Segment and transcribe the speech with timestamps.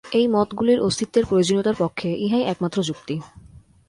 [0.05, 3.15] এই মতগুলির অস্তিত্বের প্রয়োজনীয়তার পক্ষে ইহাই একমাত্র যুক্তি।